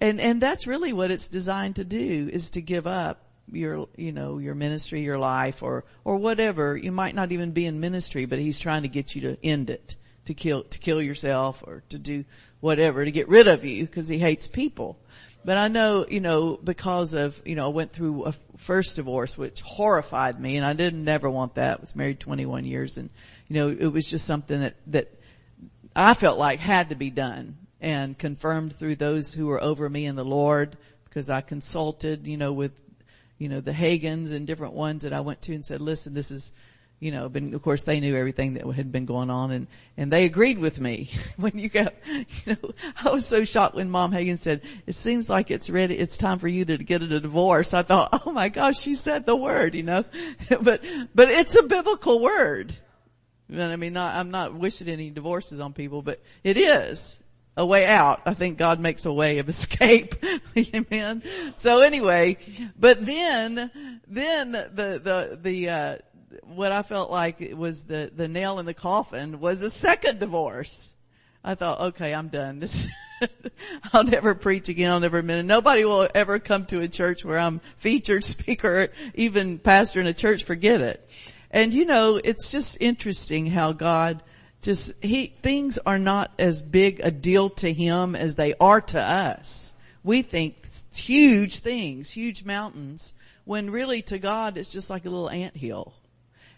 [0.02, 4.12] And, and that's really what it's designed to do is to give up your, you
[4.12, 6.76] know, your ministry, your life or, or whatever.
[6.76, 9.70] You might not even be in ministry, but he's trying to get you to end
[9.70, 12.26] it, to kill, to kill yourself or to do
[12.60, 14.98] whatever, to get rid of you because he hates people.
[15.44, 19.38] But I know, you know, because of, you know, I went through a first divorce,
[19.38, 21.78] which horrified me and I didn't never want that.
[21.78, 23.12] I was married 21 years and,
[23.48, 25.12] you know, it was just something that, that
[25.96, 30.08] I felt like had to be done and confirmed through those who were over me
[30.08, 32.72] in the Lord because I consulted, you know, with
[33.38, 36.32] you know, the Hagins and different ones that I went to and said, listen, this
[36.32, 36.52] is,
[37.00, 39.68] you know, but of course they knew everything that had been going on and,
[39.98, 42.72] and they agreed with me when you got, you know,
[43.04, 46.40] I was so shocked when mom Hagin said, it seems like it's ready, it's time
[46.40, 47.74] for you to get a divorce.
[47.74, 50.06] I thought, oh my gosh, she said the word, you know,
[50.62, 52.74] but, but it's a biblical word.
[53.54, 57.22] I mean, not, I'm not wishing any divorces on people, but it is
[57.58, 58.22] a way out.
[58.26, 60.16] I think God makes a way of escape.
[60.58, 61.24] Amen.
[61.56, 62.38] So anyway,
[62.78, 63.72] but then,
[64.08, 65.98] then the, the, the, uh,
[66.44, 70.20] what I felt like it was the, the nail in the coffin was a second
[70.20, 70.94] divorce.
[71.44, 72.60] I thought, okay, I'm done.
[72.66, 72.88] This,
[73.94, 74.92] I'll never preach again.
[74.92, 79.58] I'll never admit Nobody will ever come to a church where I'm featured speaker, even
[79.58, 80.44] pastor in a church.
[80.44, 81.10] Forget it.
[81.50, 84.22] And you know, it's just interesting how God
[84.66, 89.00] just, he, things are not as big a deal to him as they are to
[89.00, 89.72] us.
[90.04, 90.56] We think
[90.94, 95.94] huge things, huge mountains, when really to God it's just like a little ant hill.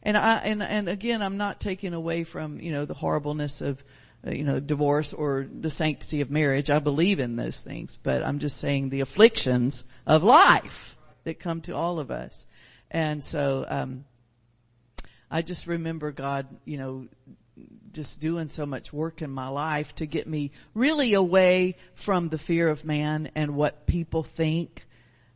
[0.03, 3.83] And I, and, and again, I'm not taking away from, you know, the horribleness of,
[4.25, 6.69] uh, you know, divorce or the sanctity of marriage.
[6.69, 11.59] I believe in those things, but I'm just saying the afflictions of life that come
[11.61, 12.45] to all of us.
[12.89, 14.05] And so, um,
[15.29, 17.07] I just remember God, you know,
[17.93, 22.37] just doing so much work in my life to get me really away from the
[22.37, 24.85] fear of man and what people think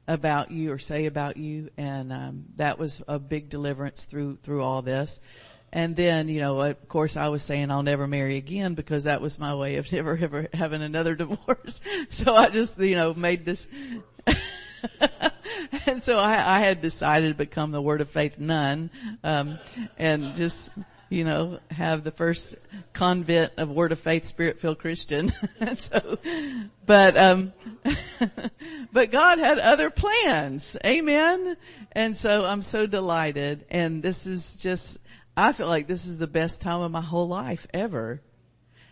[0.08, 1.70] about you or say about you.
[1.78, 5.20] And, um, that was a big deliverance through, through all this.
[5.74, 9.22] And then, you know, of course I was saying I'll never marry again because that
[9.22, 11.82] was my way of never ever having another divorce.
[12.10, 13.68] So I just, you know, made this,
[15.86, 18.90] and so I, I, had decided to become the Word of Faith nun,
[19.24, 19.60] um,
[19.98, 20.70] and just
[21.12, 22.56] you know have the first
[22.94, 25.32] convent of Word of Faith Spirit filled Christian.
[25.78, 26.18] so,
[26.86, 27.54] but um,
[28.94, 31.58] but God had other plans, Amen.
[31.92, 34.98] And so I'm so delighted, and this is just
[35.36, 38.22] I feel like this is the best time of my whole life ever.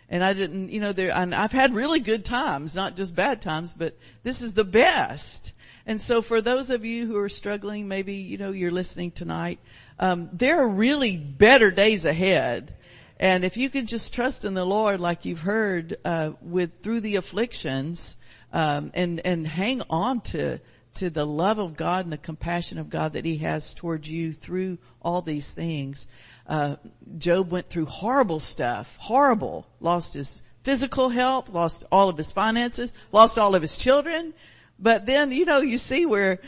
[0.09, 3.73] And I didn't, you know, there, I've had really good times, not just bad times,
[3.77, 5.53] but this is the best.
[5.89, 9.57] And so for those of you who are struggling, maybe, you know, you're listening tonight,
[9.97, 12.75] um, there are really better days ahead.
[13.19, 16.99] And if you can just trust in the Lord, like you've heard, uh, with, through
[16.99, 18.17] the afflictions,
[18.53, 20.59] um, and, and hang on to,
[20.93, 24.31] to the love of God and the compassion of God that He has towards you
[24.31, 26.05] through all these things.
[26.45, 26.75] Uh,
[27.17, 32.93] Job went through horrible stuff, horrible, lost his physical health, lost all of his finances,
[33.11, 34.35] lost all of his children,
[34.79, 36.39] but then, you know, you see where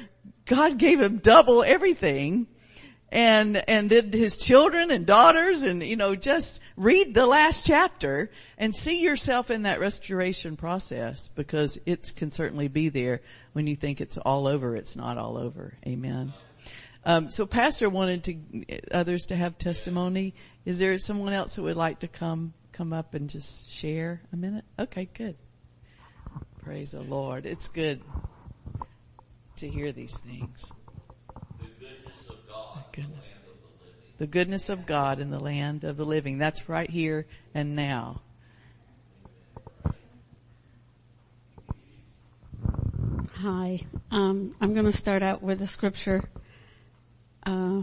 [0.46, 2.48] God gave him double everything
[3.12, 8.32] and, and then his children and daughters and, you know, just read the last chapter
[8.58, 13.76] and see yourself in that restoration process because it can certainly be there when you
[13.76, 14.78] think it's all over.
[14.78, 15.74] It's not all over.
[15.86, 16.34] Amen.
[17.04, 20.34] Um, so pastor wanted to, others to have testimony.
[20.64, 24.38] Is there someone else that would like to come, come up and just share a
[24.38, 24.64] minute?
[24.80, 25.36] Okay, good.
[26.62, 27.48] Praise the Lord.
[27.48, 28.04] It's good
[29.56, 30.72] to hear these things.
[31.60, 32.84] The goodness of God.
[34.20, 34.70] The goodness.
[34.70, 36.38] Of God in the land of the living.
[36.38, 38.22] That's right here and now.
[43.34, 43.80] Hi.
[44.12, 46.30] Um, I'm going to start out with a scripture
[47.48, 47.82] uh,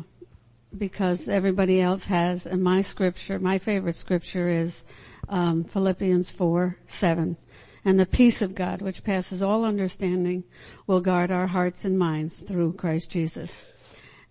[0.76, 4.84] because everybody else has, and my scripture, my favorite scripture is
[5.28, 7.36] um, Philippians 4, 7
[7.84, 10.44] and the peace of God, which passes all understanding,
[10.86, 13.52] will guard our hearts and minds through Christ Jesus.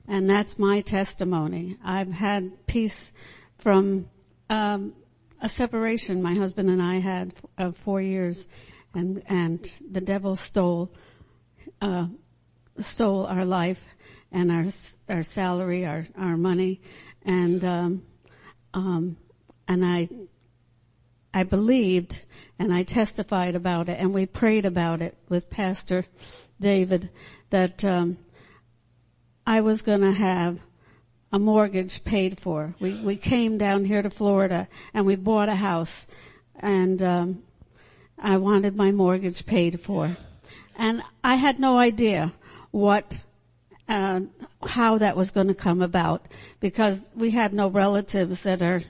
[0.07, 1.77] And that's my testimony.
[1.83, 3.11] I've had peace
[3.57, 4.09] from
[4.49, 4.93] um,
[5.41, 8.47] a separation my husband and I had of four years,
[8.93, 10.91] and and the devil stole
[11.81, 12.07] uh,
[12.79, 13.83] stole our life
[14.31, 14.65] and our
[15.09, 16.81] our salary, our our money,
[17.23, 18.03] and um,
[18.73, 19.17] um,
[19.67, 20.09] and I
[21.33, 22.23] I believed
[22.59, 26.05] and I testified about it and we prayed about it with Pastor
[26.59, 27.09] David
[27.49, 28.17] that um,
[29.45, 30.59] I was going to have
[31.31, 32.73] a mortgage paid for.
[32.79, 36.07] We we came down here to Florida and we bought a house
[36.59, 37.43] and um,
[38.17, 40.17] I wanted my mortgage paid for.
[40.75, 42.33] And I had no idea
[42.71, 43.19] what
[43.87, 44.21] uh,
[44.65, 46.27] how that was going to come about
[46.59, 48.81] because we had no relatives that are,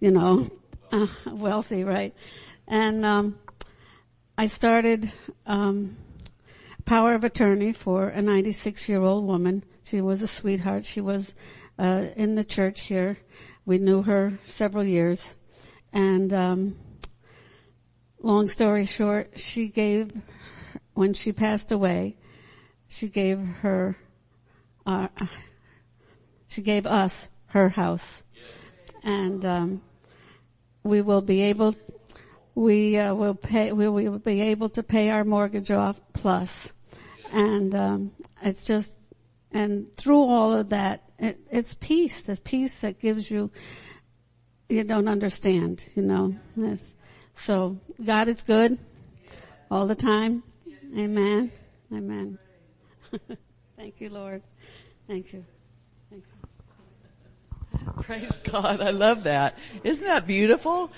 [0.00, 0.48] you know,
[0.94, 2.14] uh, wealthy, right?
[2.66, 3.38] And um,
[4.38, 5.12] I started
[5.46, 5.96] um,
[6.84, 9.64] power of attorney for a 96 year old woman.
[9.84, 10.86] She was a sweetheart.
[10.86, 11.34] She was
[11.78, 13.18] uh, in the church here.
[13.66, 15.36] We knew her several years,
[15.92, 16.76] and um,
[18.20, 20.12] long story short, she gave
[20.92, 22.16] when she passed away.
[22.88, 23.96] She gave her,
[24.84, 25.08] uh,
[26.48, 28.22] she gave us her house,
[29.02, 29.82] and um,
[30.84, 31.74] we will be able
[32.54, 36.72] we uh, will pay we will be able to pay our mortgage off plus
[37.32, 38.12] and um,
[38.42, 38.92] it's just
[39.50, 43.50] and through all of that it, it's peace the peace that gives you
[44.68, 46.34] you don't understand, you know.
[47.36, 48.78] So God is good
[49.70, 50.42] all the time.
[50.96, 51.50] Amen.
[51.92, 52.38] Amen.
[53.76, 54.42] Thank you, Lord.
[55.06, 55.44] Thank you.
[58.02, 58.80] Praise God.
[58.80, 59.58] I love that.
[59.82, 60.90] Isn't that beautiful?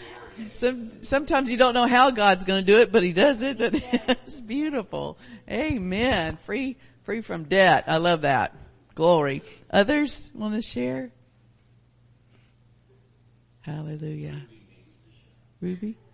[0.52, 3.56] Some, sometimes you don't know how God's going to do it, but He does it.
[4.26, 5.18] It's beautiful.
[5.50, 6.38] Amen.
[6.46, 7.84] Free, free from debt.
[7.86, 8.54] I love that.
[8.94, 9.42] Glory.
[9.70, 11.10] Others want to share?
[13.62, 14.42] Hallelujah.
[15.60, 15.96] Ruby?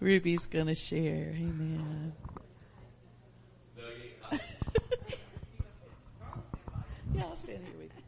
[0.00, 1.34] Ruby's gonna share.
[1.36, 2.12] Amen.
[7.14, 8.02] yeah, I'll stand here with you.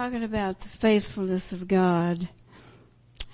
[0.00, 2.26] Talking about the faithfulness of God.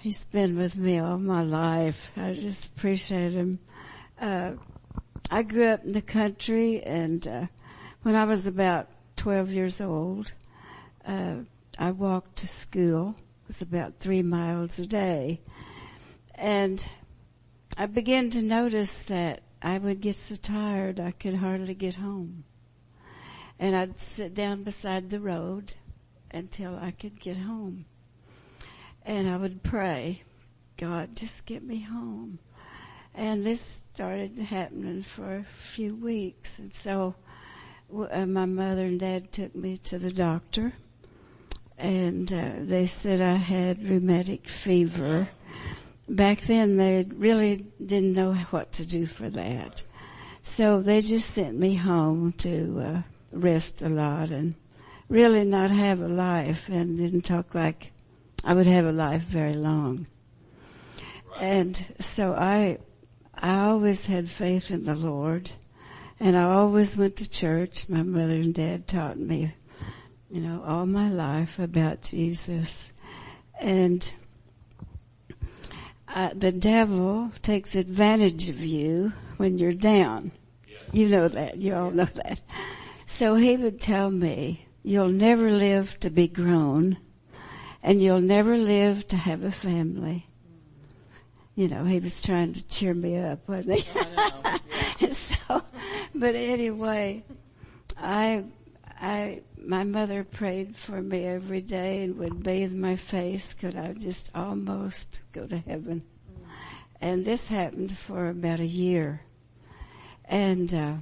[0.01, 2.11] He's been with me all my life.
[2.17, 3.61] I just appreciate him.
[4.21, 4.55] Uh,
[5.31, 7.47] I grew up in the country and, uh,
[8.03, 10.35] when I was about 12 years old,
[11.07, 11.37] uh,
[11.79, 13.15] I walked to school.
[13.17, 15.43] It was about three miles a day.
[16.35, 16.85] And
[17.79, 22.43] I began to notice that I would get so tired I could hardly get home.
[23.57, 25.75] And I'd sit down beside the road
[26.37, 27.87] until I could get home.
[29.05, 30.23] And I would pray,
[30.77, 32.39] God, just get me home.
[33.15, 36.59] And this started happening for a few weeks.
[36.59, 37.15] And so
[38.11, 40.73] uh, my mother and dad took me to the doctor
[41.79, 45.29] and uh, they said I had rheumatic fever.
[46.09, 49.83] Back then they really didn't know what to do for that.
[50.43, 54.55] So they just sent me home to uh, rest a lot and
[55.09, 57.93] really not have a life and didn't talk like
[58.45, 60.07] I would have a life very long.
[61.41, 62.79] And so I,
[63.35, 65.51] I always had faith in the Lord
[66.19, 67.89] and I always went to church.
[67.89, 69.55] My mother and dad taught me,
[70.31, 72.93] you know, all my life about Jesus.
[73.61, 74.11] And
[76.09, 80.33] uh, the devil takes advantage of you when you're down.
[80.93, 81.59] You know that.
[81.59, 82.41] You all know that.
[83.07, 86.97] So he would tell me, you'll never live to be grown
[87.83, 90.29] and you'll never live to have a family.
[91.57, 93.87] You know, he was trying to cheer me up, wasn't he?
[93.93, 94.59] Yeah.
[95.11, 95.65] so,
[96.15, 97.25] but anyway,
[97.99, 98.45] I,
[99.01, 103.93] I, my mother prayed for me every day and would bathe my face could I
[103.93, 106.05] just almost go to heaven.
[107.01, 109.23] And this happened for about a year.
[110.27, 110.95] And, uh,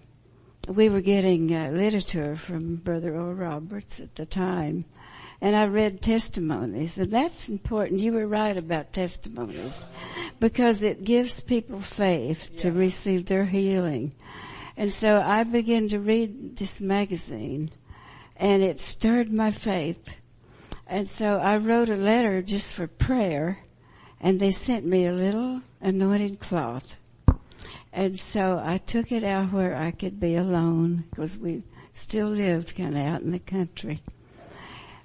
[0.68, 4.84] we were getting uh, literature from Brother Oral Roberts at the time.
[5.40, 8.00] And I read testimonies and that's important.
[8.00, 9.84] You were right about testimonies
[10.40, 14.14] because it gives people faith to receive their healing.
[14.76, 17.70] And so I began to read this magazine
[18.36, 20.02] and it stirred my faith.
[20.86, 23.58] And so I wrote a letter just for prayer
[24.20, 26.96] and they sent me a little anointed cloth.
[27.96, 32.76] And so I took it out where I could be alone because we still lived
[32.76, 34.02] kind of out in the country.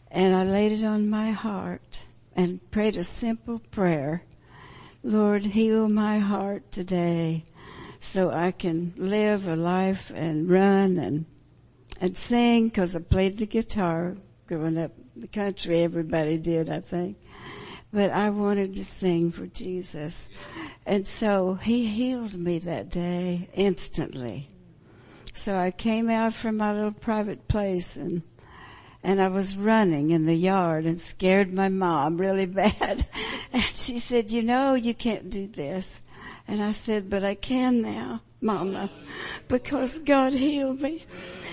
[0.10, 2.02] And I laid it on my heart
[2.36, 4.24] and prayed a simple prayer.
[5.04, 7.46] Lord, heal my heart today
[8.00, 11.26] so I can live a life and run and
[12.02, 14.18] and sing because I played the guitar
[14.48, 15.82] growing up in the country.
[15.82, 17.18] Everybody did, I think.
[17.94, 20.30] But I wanted to sing for Jesus.
[20.90, 24.50] And so he healed me that day instantly.
[25.34, 28.24] So I came out from my little private place and
[29.04, 33.06] and I was running in the yard and scared my mom really bad.
[33.54, 36.02] And she said, you know, you can't do this.
[36.48, 38.90] And I said, but I can now, mama,
[39.48, 41.06] because God healed me.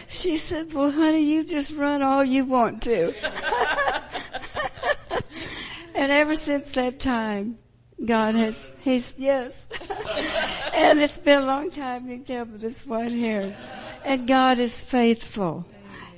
[0.09, 3.13] She said, well honey, you just run all you want to.
[5.95, 7.59] and ever since that time,
[8.05, 9.67] God has, he's, yes.
[10.75, 13.57] and it's been a long time, you can tell by this white hair.
[14.05, 15.65] And God is faithful.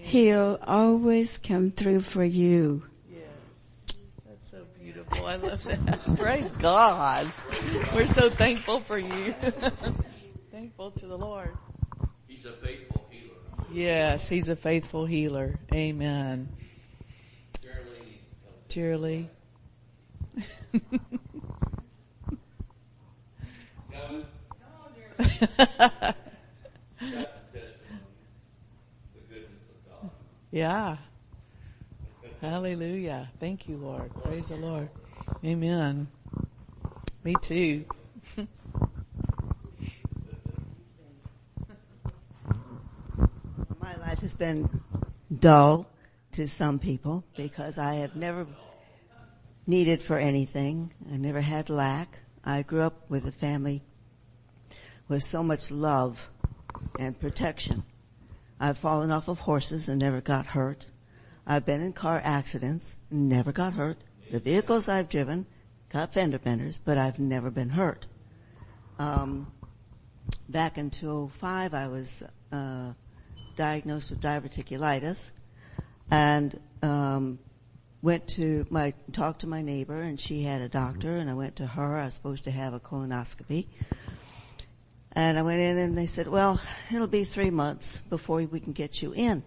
[0.01, 2.83] He'll always come through for you.
[3.11, 3.23] Yes.
[4.27, 5.27] That's so beautiful.
[5.27, 6.17] I love that.
[6.17, 7.31] Praise God.
[7.95, 9.33] We're so thankful for you.
[10.51, 11.57] thankful to the Lord.
[12.27, 13.37] He's a faithful healer.
[13.71, 15.59] Yes, He's a faithful healer.
[15.73, 16.49] Amen.
[18.69, 19.31] Cheerily.
[30.51, 30.97] yeah.
[32.41, 33.29] Hallelujah.
[33.41, 34.11] Thank you, Lord.
[34.23, 34.89] Praise the Lord.
[35.45, 36.07] Amen.
[37.25, 37.85] Me too.
[43.81, 44.69] My life has been
[45.37, 45.89] dull
[46.33, 48.47] to some people because I have never
[49.67, 50.93] needed for anything.
[51.13, 52.21] I never had lack.
[52.45, 53.83] I grew up with a family
[55.09, 56.31] with so much love
[56.99, 57.83] and protection.
[58.61, 60.87] I've fallen off of horses and never got hurt.
[61.47, 63.99] I've been in car accidents, never got hurt.
[64.31, 65.47] The vehicles I've driven
[65.91, 68.07] got fender benders, but I've never been hurt.
[68.99, 69.51] Um,
[70.49, 72.93] back in 2005, I was uh,
[73.57, 75.31] diagnosed with diverticulitis,
[76.11, 77.39] and um,
[78.03, 81.57] went to my talked to my neighbor, and she had a doctor, and I went
[81.57, 81.97] to her.
[81.97, 83.67] I was supposed to have a colonoscopy,
[85.19, 86.61] and I went in, and they said, "Well,
[86.95, 89.43] it'll be three months before we can get you in."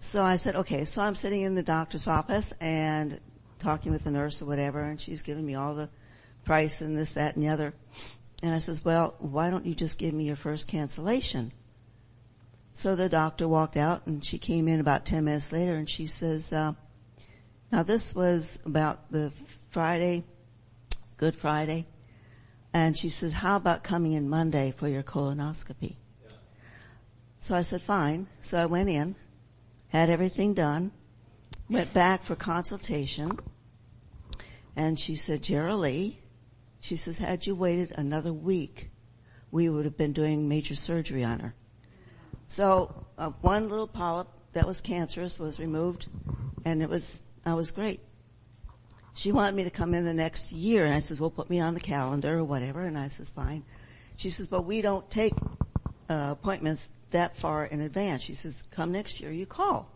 [0.00, 3.20] So I said, "Okay." So I'm sitting in the doctor's office and
[3.60, 5.88] talking with the nurse or whatever, and she's giving me all the
[6.44, 7.72] price and this, that, and the other.
[8.42, 11.52] And I says, "Well, why don't you just give me your first cancellation?"
[12.74, 16.06] So the doctor walked out and she came in about 10 minutes later and she
[16.06, 16.72] says, uh,
[17.70, 19.32] now this was about the
[19.68, 20.24] Friday,
[21.18, 21.86] Good Friday.
[22.72, 25.96] And she says, how about coming in Monday for your colonoscopy?
[26.22, 26.30] Yeah.
[27.40, 28.28] So I said, fine.
[28.42, 29.16] So I went in,
[29.88, 30.92] had everything done,
[31.68, 33.38] went back for consultation.
[34.76, 36.16] And she said, Geraldine,
[36.80, 38.90] she says, had you waited another week,
[39.50, 41.54] we would have been doing major surgery on her.
[42.46, 46.08] So uh, one little polyp that was cancerous was removed,
[46.64, 48.00] and it was I was great.
[49.14, 51.60] She wanted me to come in the next year, and I says, "Well, put me
[51.60, 53.64] on the calendar or whatever." And I says, "Fine."
[54.16, 55.34] She says, "But we don't take
[56.08, 59.90] uh, appointments that far in advance." She says, "Come next year, you call."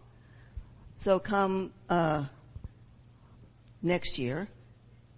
[0.97, 2.25] So come uh,
[3.83, 4.49] next year,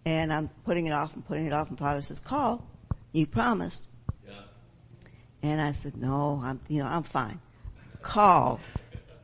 [0.05, 2.67] and I'm putting it off and putting it off, and Father says, "Call."
[3.13, 3.87] You promised.
[5.43, 7.41] And I said, no, I'm, you know, I'm fine.
[8.03, 8.61] Call.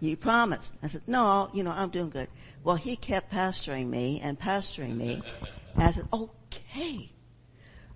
[0.03, 0.74] You promised.
[0.82, 2.26] I said, no, you know, I'm doing good.
[2.64, 5.22] Well, he kept pastoring me and pastoring me.
[5.74, 7.12] And I said, okay.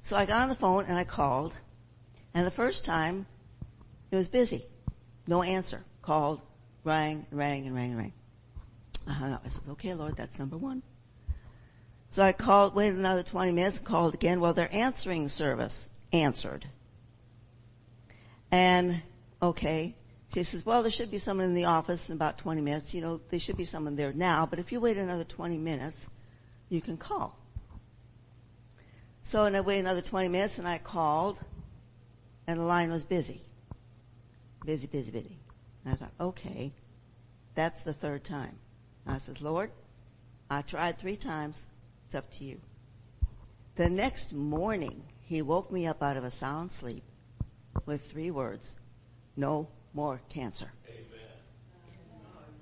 [0.05, 1.57] So I got on the phone and I called.
[2.33, 3.27] And the first time,
[4.13, 4.67] it was busy.
[5.27, 5.85] No answer.
[6.01, 6.41] Called,
[6.85, 8.13] rang, rang, and rang, and rang.
[9.09, 9.43] I hung up.
[9.45, 10.85] I said, okay, Lord, that's number one.
[12.13, 14.39] So I called, waited another 20 minutes, called again.
[14.39, 16.69] Well, their answering service answered.
[18.53, 19.03] And,
[19.43, 19.97] okay.
[20.35, 22.93] She says, well, there should be someone in the office in about 20 minutes.
[22.95, 26.11] You know, there should be someone there now, but if you wait another 20 minutes,
[26.69, 27.39] you can call.
[29.23, 31.39] So, and I waited another 20 minutes and I called
[32.47, 33.41] and the line was busy.
[34.65, 35.39] Busy, busy, busy.
[35.85, 36.73] And I thought, okay,
[37.55, 38.57] that's the third time.
[39.07, 39.71] I says, Lord,
[40.51, 41.65] I tried three times.
[42.07, 42.61] It's up to you.
[43.77, 47.05] The next morning, he woke me up out of a sound sleep
[47.85, 48.77] with three words.
[49.37, 50.71] No more cancer.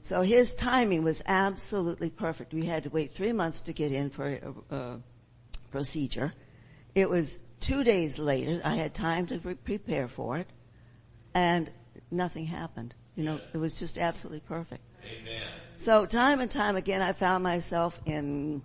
[0.02, 2.54] So his timing was absolutely perfect.
[2.54, 4.26] We had to wait three months to get in for
[4.70, 5.00] a, a
[5.70, 6.32] procedure.
[6.94, 8.60] It was two days later.
[8.64, 10.46] I had time to pre- prepare for it
[11.34, 11.70] and
[12.10, 12.94] nothing happened.
[13.16, 14.82] You know, it was just absolutely perfect.
[15.04, 15.42] Amen.
[15.78, 18.62] So time and time again, I found myself in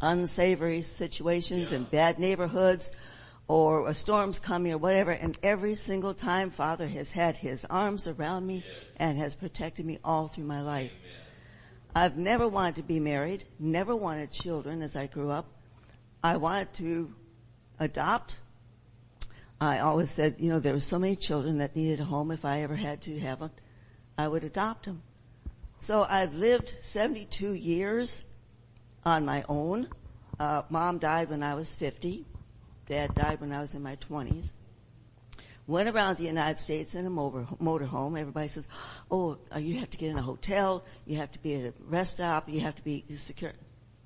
[0.00, 1.78] unsavory situations yeah.
[1.78, 2.90] in bad neighborhoods
[3.48, 5.10] or a storm's coming or whatever.
[5.10, 8.62] And every single time Father has had his arms around me
[8.96, 10.92] and has protected me all through my life.
[11.94, 15.46] I've never wanted to be married, never wanted children as I grew up.
[16.22, 17.14] I wanted to
[17.80, 18.38] adopt.
[19.60, 22.30] I always said, you know, there were so many children that needed a home.
[22.30, 23.50] If I ever had to have one,
[24.16, 25.02] I would adopt them.
[25.80, 28.22] So I've lived 72 years
[29.04, 29.88] on my own.
[30.38, 32.26] Uh, mom died when I was 50.
[32.88, 34.52] Dad died when I was in my 20s.
[35.66, 38.18] Went around the United States in a motor, motorhome.
[38.18, 38.66] Everybody says,
[39.10, 40.82] oh, uh, you have to get in a hotel.
[41.04, 42.48] You have to be at a rest stop.
[42.48, 43.52] You have to be secure.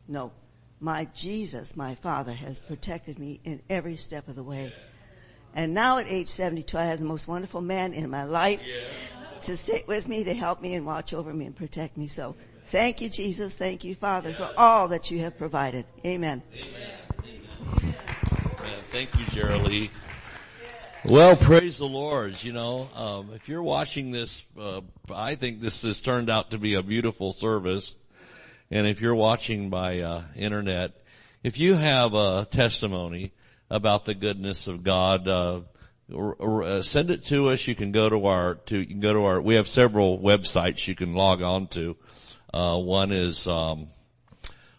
[0.09, 0.33] No.
[0.81, 4.75] My Jesus, my Father, has protected me in every step of the way.
[5.55, 8.89] And now at age 72, I have the most wonderful man in my life yeah.
[9.43, 12.09] to sit with me, to help me and watch over me and protect me.
[12.09, 12.35] So
[12.67, 13.53] thank you, Jesus.
[13.53, 14.37] Thank you, Father, yeah.
[14.37, 15.85] for all that you have provided.
[16.05, 16.43] Amen.
[16.53, 17.95] Amen.
[18.93, 19.89] Thank you, Geraldine.
[21.07, 22.45] Well, praise the Lord.
[22.45, 26.59] You know, um, if you're watching this, uh, I think this has turned out to
[26.59, 27.95] be a beautiful service.
[28.71, 30.93] And if you're watching by uh, internet,
[31.43, 33.33] if you have a testimony
[33.71, 35.61] about the goodness of God, uh,
[36.15, 37.67] uh, send it to us.
[37.67, 39.41] You can go to our to you can go to our.
[39.41, 41.97] We have several websites you can log on to.
[42.53, 43.89] Uh, one is um,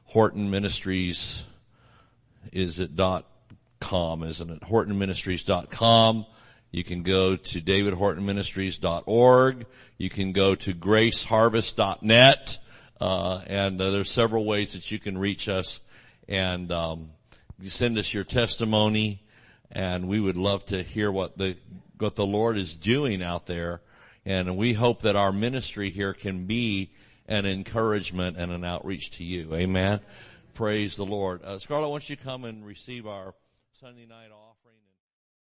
[0.03, 1.41] Horton Ministries.
[2.51, 3.25] Is it dot
[4.23, 4.61] isn't it?
[4.61, 6.25] HortonMinistries.com.
[6.71, 9.65] You can go to davidhortonministries.org.
[9.97, 12.57] You can go to graceharvest.net.
[12.99, 15.79] Uh, and uh, there's several ways that you can reach us
[16.27, 17.09] and um,
[17.63, 19.23] send us your testimony
[19.71, 21.57] and we would love to hear what the
[21.97, 23.81] what the Lord is doing out there
[24.25, 26.91] and we hope that our ministry here can be
[27.27, 29.53] an encouragement and an outreach to you.
[29.53, 29.99] Amen.
[30.53, 31.43] Praise the Lord.
[31.43, 33.33] Uh, Scarlett, why don't you come and receive our
[33.83, 34.52] Sunday night offering?